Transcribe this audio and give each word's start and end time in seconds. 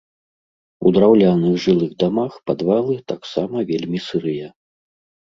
У 0.89 0.91
драўляных 0.95 1.53
жылых 1.65 1.91
дамах 2.03 2.33
падвалы 2.51 2.95
таксама 3.13 3.57
вельмі 3.73 3.99
сырыя. 4.07 4.47